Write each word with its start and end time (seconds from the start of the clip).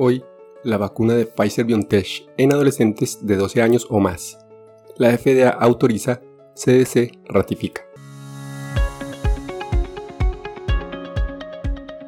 hoy 0.00 0.24
la 0.64 0.78
vacuna 0.78 1.14
de 1.14 1.26
Pfizer 1.26 1.66
BioNTech 1.66 2.26
en 2.38 2.52
adolescentes 2.52 3.26
de 3.26 3.36
12 3.36 3.60
años 3.60 3.86
o 3.90 4.00
más. 4.00 4.38
La 4.96 5.16
FDA 5.16 5.50
autoriza, 5.50 6.22
CDC 6.54 7.18
ratifica. 7.28 7.82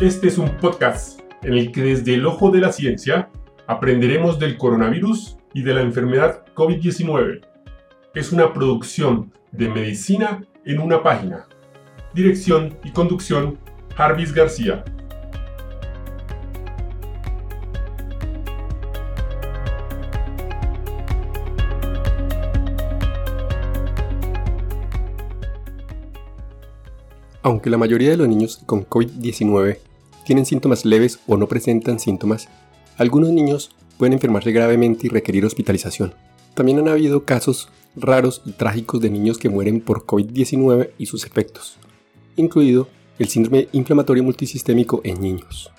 Este 0.00 0.28
es 0.28 0.36
un 0.36 0.56
podcast 0.58 1.20
en 1.42 1.54
el 1.54 1.70
que 1.70 1.82
desde 1.82 2.14
el 2.14 2.26
ojo 2.26 2.50
de 2.50 2.60
la 2.60 2.72
ciencia 2.72 3.30
aprenderemos 3.68 4.38
del 4.38 4.58
coronavirus 4.58 5.36
y 5.54 5.62
de 5.62 5.74
la 5.74 5.80
enfermedad 5.80 6.44
COVID-19. 6.54 7.40
Es 8.14 8.32
una 8.32 8.52
producción 8.52 9.32
de 9.52 9.68
medicina 9.68 10.44
en 10.64 10.80
una 10.80 11.02
página. 11.02 11.46
Dirección 12.14 12.78
y 12.84 12.90
conducción, 12.90 13.58
Jarvis 13.94 14.34
García. 14.34 14.84
Aunque 27.46 27.70
la 27.70 27.78
mayoría 27.78 28.10
de 28.10 28.16
los 28.16 28.26
niños 28.26 28.60
con 28.66 28.84
COVID-19 28.84 29.78
tienen 30.24 30.46
síntomas 30.46 30.84
leves 30.84 31.20
o 31.28 31.36
no 31.36 31.46
presentan 31.46 32.00
síntomas, 32.00 32.48
algunos 32.96 33.30
niños 33.30 33.70
pueden 33.98 34.14
enfermarse 34.14 34.50
gravemente 34.50 35.06
y 35.06 35.10
requerir 35.10 35.44
hospitalización. 35.44 36.12
También 36.54 36.80
han 36.80 36.88
habido 36.88 37.24
casos 37.24 37.68
raros 37.94 38.42
y 38.46 38.50
trágicos 38.50 39.00
de 39.00 39.10
niños 39.10 39.38
que 39.38 39.48
mueren 39.48 39.80
por 39.80 40.06
COVID-19 40.06 40.90
y 40.98 41.06
sus 41.06 41.24
efectos, 41.24 41.78
incluido 42.34 42.88
el 43.20 43.28
síndrome 43.28 43.68
inflamatorio 43.70 44.24
multisistémico 44.24 45.00
en 45.04 45.20
niños. 45.20 45.70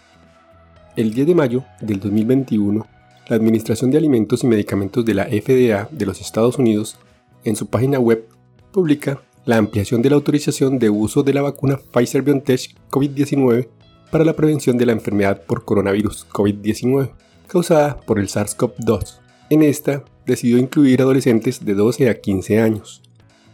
El 0.95 1.13
10 1.13 1.27
de 1.27 1.35
mayo 1.35 1.65
del 1.81 1.99
2021, 1.99 2.87
la 3.27 3.35
Administración 3.35 3.91
de 3.91 3.97
Alimentos 3.97 4.41
y 4.45 4.47
Medicamentos 4.47 5.03
de 5.03 5.15
la 5.15 5.25
FDA 5.25 5.89
de 5.91 6.05
los 6.05 6.21
Estados 6.21 6.59
Unidos, 6.59 6.95
en 7.43 7.57
su 7.57 7.67
página 7.67 7.99
web, 7.99 8.25
publica 8.71 9.21
la 9.47 9.55
ampliación 9.55 10.01
de 10.01 10.09
la 10.09 10.17
autorización 10.17 10.77
de 10.77 10.89
uso 10.89 11.23
de 11.23 11.33
la 11.33 11.41
vacuna 11.41 11.77
Pfizer 11.77 12.21
BioNTech 12.21 12.75
COVID-19 12.91 13.69
para 14.11 14.25
la 14.25 14.35
prevención 14.35 14.77
de 14.77 14.85
la 14.85 14.91
enfermedad 14.91 15.41
por 15.45 15.63
coronavirus 15.63 16.27
COVID-19 16.29 17.11
causada 17.47 17.95
por 18.01 18.19
el 18.19 18.27
SARS-CoV-2. 18.27 19.19
En 19.49 19.63
esta, 19.63 20.03
decidió 20.25 20.57
incluir 20.57 21.01
adolescentes 21.01 21.63
de 21.63 21.73
12 21.73 22.09
a 22.09 22.19
15 22.19 22.59
años. 22.59 23.01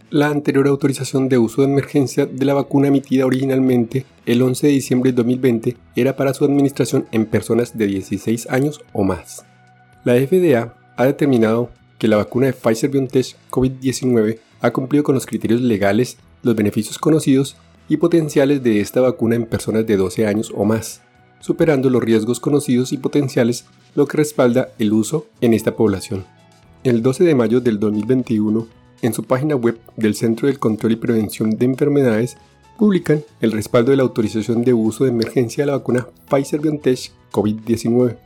La 0.10 0.30
anterior 0.30 0.68
autorización 0.68 1.30
de 1.30 1.38
uso 1.38 1.62
de 1.62 1.68
emergencia 1.68 2.26
de 2.26 2.46
la 2.46 2.56
vacuna 2.56 2.88
emitida 2.88 3.28
originalmente 3.28 4.08
el 4.26 4.42
11 4.42 4.66
de 4.66 4.74
diciembre 4.74 5.12
de 5.12 5.18
2020 5.18 5.78
era 5.96 6.16
para 6.16 6.34
su 6.34 6.44
administración 6.44 7.06
en 7.12 7.28
personas 7.28 7.78
de 7.78 7.86
16 7.86 8.50
años 8.50 8.82
o 8.94 9.04
más. 9.04 9.46
La 10.04 10.16
FDA 10.16 10.74
ha 10.98 11.06
determinado 11.06 11.70
que 12.04 12.10
la 12.10 12.18
vacuna 12.18 12.48
de 12.48 12.52
Pfizer 12.52 12.90
BioNTech 12.90 13.38
COVID-19 13.50 14.38
ha 14.60 14.72
cumplido 14.72 15.06
con 15.06 15.16
los 15.16 15.26
criterios 15.26 15.62
legales, 15.62 16.18
los 16.42 16.54
beneficios 16.54 17.00
conocidos 17.00 17.56
y 17.88 17.96
potenciales 17.96 18.62
de 18.62 18.82
esta 18.82 19.00
vacuna 19.00 19.36
en 19.36 19.46
personas 19.46 19.88
de 19.88 19.96
12 19.96 20.28
años 20.28 20.52
o 20.54 20.66
más, 20.66 21.00
superando 21.40 21.90
los 21.90 22.04
riesgos 22.04 22.42
conocidos 22.42 22.92
y 22.92 22.98
potenciales, 22.98 23.64
lo 23.96 24.06
que 24.06 24.18
respalda 24.18 24.74
el 24.80 24.92
uso 24.92 25.28
en 25.40 25.54
esta 25.54 25.78
población. 25.78 26.26
El 26.84 27.02
12 27.02 27.24
de 27.24 27.36
mayo 27.36 27.62
del 27.62 27.80
2021, 27.80 28.68
en 29.02 29.14
su 29.14 29.24
página 29.24 29.56
web 29.56 29.80
del 29.96 30.14
Centro 30.14 30.50
del 30.50 30.60
Control 30.60 30.92
y 30.92 30.98
Prevención 30.98 31.52
de 31.52 31.64
Enfermedades, 31.64 32.36
publican 32.78 33.24
el 33.40 33.54
respaldo 33.54 33.92
de 33.92 33.98
la 33.98 34.04
autorización 34.04 34.66
de 34.66 34.74
uso 34.74 35.06
de 35.06 35.12
emergencia 35.12 35.62
de 35.64 35.68
la 35.68 35.78
vacuna 35.78 36.06
Pfizer 36.30 36.60
BioNTech 36.60 37.14
COVID-19 37.32 38.18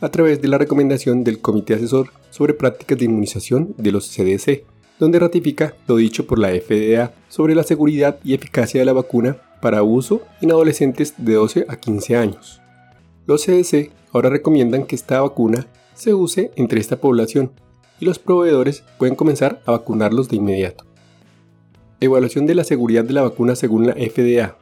a 0.00 0.08
través 0.08 0.40
de 0.40 0.48
la 0.48 0.56
recomendación 0.56 1.24
del 1.24 1.40
Comité 1.40 1.74
Asesor 1.74 2.10
sobre 2.30 2.54
Prácticas 2.54 2.98
de 2.98 3.04
Inmunización 3.04 3.74
de 3.76 3.92
los 3.92 4.08
CDC 4.08 4.64
donde 4.98 5.18
ratifica 5.18 5.74
lo 5.86 5.96
dicho 5.96 6.26
por 6.26 6.38
la 6.38 6.48
FDA 6.48 7.12
sobre 7.28 7.54
la 7.54 7.62
seguridad 7.62 8.18
y 8.24 8.34
eficacia 8.34 8.80
de 8.80 8.84
la 8.84 8.92
vacuna 8.92 9.36
para 9.60 9.82
uso 9.82 10.22
en 10.40 10.50
adolescentes 10.50 11.14
de 11.16 11.34
12 11.34 11.66
a 11.68 11.76
15 11.76 12.16
años. 12.16 12.60
Los 13.26 13.44
CDC 13.44 13.90
ahora 14.12 14.30
recomiendan 14.30 14.84
que 14.84 14.96
esta 14.96 15.20
vacuna 15.20 15.66
se 15.94 16.14
use 16.14 16.50
entre 16.56 16.80
esta 16.80 16.96
población 16.96 17.52
y 18.00 18.04
los 18.04 18.18
proveedores 18.18 18.84
pueden 18.98 19.16
comenzar 19.16 19.62
a 19.66 19.72
vacunarlos 19.72 20.28
de 20.28 20.36
inmediato. 20.36 20.84
Evaluación 22.00 22.46
de 22.46 22.54
la 22.54 22.64
seguridad 22.64 23.04
de 23.04 23.12
la 23.12 23.22
vacuna 23.22 23.56
según 23.56 23.86
la 23.86 23.94
FDA. 23.94 24.56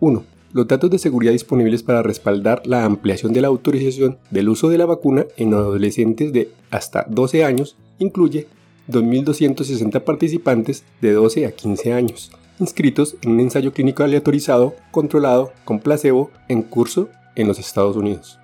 1. 0.00 0.24
Los 0.52 0.68
datos 0.68 0.90
de 0.90 0.98
seguridad 0.98 1.32
disponibles 1.32 1.82
para 1.82 2.02
respaldar 2.02 2.66
la 2.66 2.84
ampliación 2.84 3.32
de 3.32 3.40
la 3.40 3.48
autorización 3.48 4.18
del 4.30 4.50
uso 4.50 4.68
de 4.68 4.76
la 4.76 4.84
vacuna 4.84 5.24
en 5.38 5.54
adolescentes 5.54 6.32
de 6.32 6.50
hasta 6.70 7.06
12 7.08 7.44
años 7.44 7.76
incluye 7.98 8.48
2.260 8.88 10.00
participantes 10.02 10.84
de 11.00 11.12
12 11.12 11.46
a 11.46 11.52
15 11.52 11.92
años, 11.94 12.32
inscritos 12.58 13.16
en 13.22 13.30
un 13.30 13.40
ensayo 13.40 13.72
clínico 13.72 14.02
aleatorizado, 14.02 14.74
controlado, 14.90 15.52
con 15.64 15.80
placebo, 15.80 16.30
en 16.48 16.62
curso 16.62 17.08
en 17.34 17.48
los 17.48 17.58
Estados 17.58 17.96
Unidos. 17.96 18.38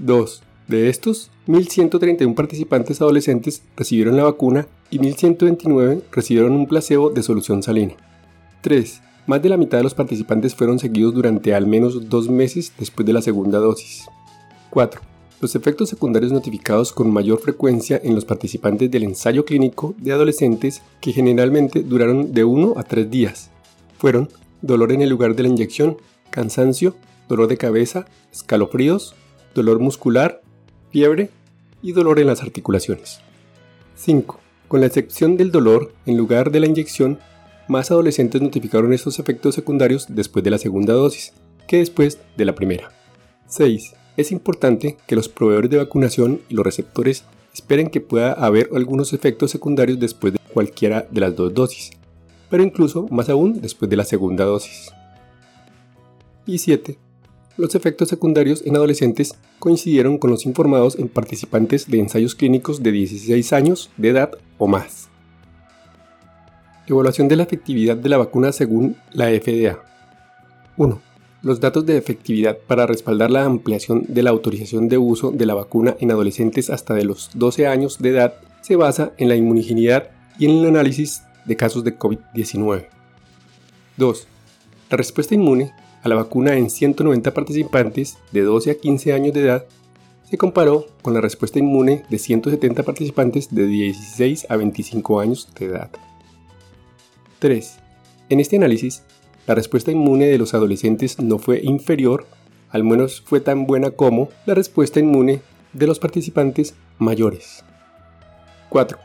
2. 0.00 0.42
De 0.66 0.88
estos, 0.88 1.30
1.131 1.46 2.34
participantes 2.34 3.00
adolescentes 3.00 3.62
recibieron 3.76 4.16
la 4.16 4.24
vacuna 4.24 4.66
y 4.90 4.98
1.129 4.98 6.02
recibieron 6.10 6.52
un 6.52 6.66
placebo 6.66 7.10
de 7.10 7.22
solución 7.22 7.62
salina. 7.62 7.94
3. 8.62 9.00
Más 9.26 9.42
de 9.42 9.48
la 9.48 9.56
mitad 9.56 9.78
de 9.78 9.84
los 9.84 9.94
participantes 9.94 10.54
fueron 10.54 10.78
seguidos 10.78 11.12
durante 11.12 11.52
al 11.52 11.66
menos 11.66 12.08
dos 12.08 12.28
meses 12.28 12.72
después 12.78 13.04
de 13.04 13.12
la 13.12 13.22
segunda 13.22 13.58
dosis. 13.58 14.06
4. 14.70 15.00
Los 15.40 15.56
efectos 15.56 15.88
secundarios 15.88 16.30
notificados 16.30 16.92
con 16.92 17.10
mayor 17.10 17.40
frecuencia 17.40 18.00
en 18.02 18.14
los 18.14 18.24
participantes 18.24 18.88
del 18.88 19.02
ensayo 19.02 19.44
clínico 19.44 19.94
de 19.98 20.12
adolescentes, 20.12 20.80
que 21.00 21.12
generalmente 21.12 21.82
duraron 21.82 22.32
de 22.32 22.44
1 22.44 22.74
a 22.76 22.84
3 22.84 23.10
días, 23.10 23.50
fueron 23.98 24.28
dolor 24.62 24.92
en 24.92 25.02
el 25.02 25.10
lugar 25.10 25.34
de 25.34 25.42
la 25.42 25.48
inyección, 25.48 25.96
cansancio, 26.30 26.94
dolor 27.28 27.48
de 27.48 27.56
cabeza, 27.56 28.06
escalofríos, 28.32 29.16
dolor 29.54 29.80
muscular, 29.80 30.40
fiebre 30.90 31.30
y 31.82 31.92
dolor 31.92 32.20
en 32.20 32.28
las 32.28 32.42
articulaciones. 32.42 33.20
5. 33.96 34.38
Con 34.68 34.80
la 34.80 34.86
excepción 34.86 35.36
del 35.36 35.50
dolor 35.50 35.92
en 36.06 36.16
lugar 36.16 36.50
de 36.52 36.60
la 36.60 36.66
inyección, 36.66 37.18
más 37.68 37.90
adolescentes 37.90 38.40
notificaron 38.40 38.92
estos 38.92 39.18
efectos 39.18 39.54
secundarios 39.54 40.06
después 40.08 40.44
de 40.44 40.50
la 40.50 40.58
segunda 40.58 40.94
dosis 40.94 41.32
que 41.66 41.78
después 41.78 42.18
de 42.36 42.44
la 42.44 42.54
primera. 42.54 42.90
6 43.48 43.94
es 44.16 44.32
importante 44.32 44.96
que 45.06 45.16
los 45.16 45.28
proveedores 45.28 45.70
de 45.70 45.76
vacunación 45.76 46.40
y 46.48 46.54
los 46.54 46.64
receptores 46.64 47.24
esperen 47.52 47.90
que 47.90 48.00
pueda 48.00 48.32
haber 48.32 48.70
algunos 48.74 49.12
efectos 49.12 49.50
secundarios 49.50 49.98
después 49.98 50.32
de 50.32 50.38
cualquiera 50.52 51.06
de 51.10 51.20
las 51.20 51.36
dos 51.36 51.52
dosis, 51.52 51.90
pero 52.50 52.62
incluso 52.62 53.06
más 53.10 53.28
aún 53.28 53.60
después 53.60 53.90
de 53.90 53.96
la 53.96 54.04
segunda 54.04 54.44
dosis. 54.44 54.90
Y 56.46 56.58
7. 56.58 56.98
Los 57.56 57.74
efectos 57.74 58.08
secundarios 58.08 58.62
en 58.64 58.76
adolescentes 58.76 59.34
coincidieron 59.58 60.18
con 60.18 60.30
los 60.30 60.46
informados 60.46 60.98
en 60.98 61.08
participantes 61.08 61.90
de 61.90 61.98
ensayos 61.98 62.34
clínicos 62.34 62.82
de 62.82 62.92
16 62.92 63.52
años 63.52 63.90
de 63.96 64.10
edad 64.10 64.30
o 64.58 64.66
más. 64.66 65.05
Evaluación 66.88 67.26
de 67.26 67.34
la 67.34 67.42
efectividad 67.42 67.96
de 67.96 68.08
la 68.08 68.16
vacuna 68.16 68.52
según 68.52 68.96
la 69.12 69.26
FDA. 69.26 69.82
1. 70.76 71.00
Los 71.42 71.58
datos 71.58 71.84
de 71.84 71.96
efectividad 71.96 72.58
para 72.58 72.86
respaldar 72.86 73.30
la 73.30 73.44
ampliación 73.44 74.04
de 74.06 74.22
la 74.22 74.30
autorización 74.30 74.88
de 74.88 74.96
uso 74.96 75.32
de 75.32 75.46
la 75.46 75.54
vacuna 75.54 75.96
en 75.98 76.12
adolescentes 76.12 76.70
hasta 76.70 76.94
de 76.94 77.04
los 77.04 77.30
12 77.34 77.66
años 77.66 77.98
de 77.98 78.10
edad 78.10 78.34
se 78.60 78.76
basa 78.76 79.12
en 79.18 79.28
la 79.28 79.34
inmunigenidad 79.34 80.10
y 80.38 80.44
en 80.44 80.58
el 80.58 80.66
análisis 80.66 81.22
de 81.44 81.56
casos 81.56 81.82
de 81.82 81.98
COVID-19. 81.98 82.86
2. 83.96 84.28
La 84.90 84.96
respuesta 84.96 85.34
inmune 85.34 85.72
a 86.04 86.08
la 86.08 86.14
vacuna 86.14 86.56
en 86.56 86.70
190 86.70 87.34
participantes 87.34 88.16
de 88.30 88.42
12 88.42 88.70
a 88.70 88.74
15 88.76 89.12
años 89.12 89.34
de 89.34 89.40
edad 89.40 89.64
se 90.22 90.38
comparó 90.38 90.86
con 91.02 91.14
la 91.14 91.20
respuesta 91.20 91.58
inmune 91.58 92.04
de 92.08 92.18
170 92.18 92.84
participantes 92.84 93.52
de 93.52 93.66
16 93.66 94.46
a 94.48 94.56
25 94.56 95.20
años 95.20 95.48
de 95.58 95.66
edad. 95.66 95.90
3. 97.38 97.78
En 98.28 98.40
este 98.40 98.56
análisis, 98.56 99.02
la 99.46 99.54
respuesta 99.54 99.92
inmune 99.92 100.26
de 100.26 100.38
los 100.38 100.54
adolescentes 100.54 101.20
no 101.20 101.38
fue 101.38 101.60
inferior, 101.62 102.26
al 102.70 102.82
menos 102.82 103.20
fue 103.20 103.40
tan 103.40 103.66
buena 103.66 103.90
como 103.90 104.28
la 104.46 104.54
respuesta 104.54 105.00
inmune 105.00 105.40
de 105.72 105.86
los 105.86 105.98
participantes 105.98 106.74
mayores. 106.98 107.64
4. 108.70 108.98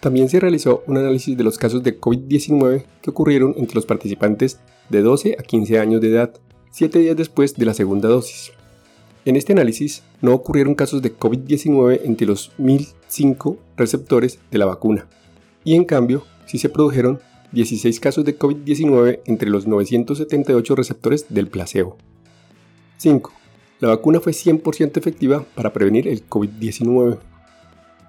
También 0.00 0.28
se 0.28 0.40
realizó 0.40 0.82
un 0.86 0.96
análisis 0.96 1.36
de 1.36 1.44
los 1.44 1.58
casos 1.58 1.82
de 1.82 2.00
COVID-19 2.00 2.84
que 3.02 3.10
ocurrieron 3.10 3.54
entre 3.56 3.74
los 3.74 3.86
participantes 3.86 4.58
de 4.88 5.02
12 5.02 5.36
a 5.38 5.42
15 5.42 5.78
años 5.78 6.00
de 6.00 6.08
edad, 6.08 6.34
7 6.70 6.98
días 6.98 7.16
después 7.16 7.54
de 7.54 7.66
la 7.66 7.74
segunda 7.74 8.08
dosis. 8.08 8.52
En 9.24 9.36
este 9.36 9.52
análisis 9.52 10.02
no 10.20 10.32
ocurrieron 10.32 10.74
casos 10.74 11.02
de 11.02 11.16
COVID-19 11.16 12.00
entre 12.04 12.26
los 12.26 12.50
1005 12.58 13.58
receptores 13.76 14.40
de 14.50 14.58
la 14.58 14.66
vacuna, 14.66 15.06
y 15.64 15.74
en 15.74 15.84
cambio 15.84 16.24
sí 16.46 16.58
se 16.58 16.68
produjeron 16.68 17.20
16 17.52 18.00
casos 18.00 18.24
de 18.24 18.38
COVID-19 18.38 19.20
entre 19.26 19.50
los 19.50 19.66
978 19.66 20.74
receptores 20.74 21.26
del 21.28 21.48
placebo. 21.48 21.98
5. 22.98 23.32
La 23.80 23.88
vacuna 23.88 24.20
fue 24.20 24.32
100% 24.32 24.96
efectiva 24.96 25.44
para 25.54 25.72
prevenir 25.72 26.08
el 26.08 26.26
COVID-19. 26.28 27.18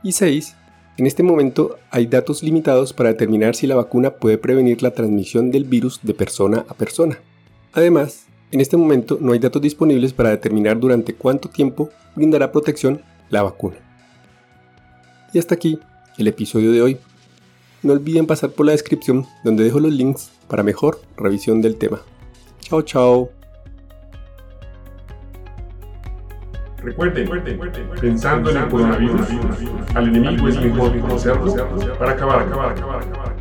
Y 0.04 0.12
6. 0.12 0.56
En 0.98 1.08
este 1.08 1.24
momento 1.24 1.78
hay 1.90 2.06
datos 2.06 2.44
limitados 2.44 2.94
para 2.94 3.10
determinar 3.10 3.56
si 3.56 3.66
la 3.66 3.76
vacuna 3.76 4.12
puede 4.12 4.38
prevenir 4.38 4.84
la 4.84 4.92
transmisión 4.92 5.50
del 5.50 5.64
virus 5.66 6.00
de 6.04 6.14
persona 6.14 6.66
a 6.70 6.76
persona. 6.76 7.18
Además, 7.74 8.28
en 8.52 8.62
este 8.62 8.78
momento 8.78 9.18
no 9.20 9.32
hay 9.32 9.40
datos 9.40 9.62
disponibles 9.62 10.14
para 10.14 10.30
determinar 10.30 10.80
durante 10.80 11.16
cuánto 11.16 11.50
tiempo 11.50 11.90
brindará 12.16 12.52
protección 12.52 13.02
la 13.32 13.42
vacuna. 13.42 13.78
Y 15.34 15.40
hasta 15.40 15.56
aquí 15.56 15.80
el 16.20 16.28
episodio 16.28 16.72
de 16.72 16.82
hoy. 16.84 16.98
No 17.84 17.92
olviden 17.92 18.26
pasar 18.26 18.52
por 18.52 18.66
la 18.66 18.72
descripción 18.72 19.26
donde 19.44 19.66
dejo 19.66 19.80
los 19.80 19.92
links 19.92 20.32
para 20.48 20.64
mejor 20.64 21.02
revisión 21.18 21.62
del 21.62 21.76
tema. 21.76 22.02
Chao, 22.62 22.82
chao. 22.82 23.30
Recuerden, 26.78 27.30
pensando 28.00 28.52
en 28.52 28.58
el 28.58 28.68
coronavirus, 28.70 29.28
al 29.96 30.08
enemigo 30.08 30.48
es 30.50 30.60
mejor 30.62 31.00
conocerlo 31.00 31.56
para 31.98 32.12
acabar, 32.12 32.42
acabar, 32.42 32.72
acabar, 32.72 33.04
acabar. 33.04 33.33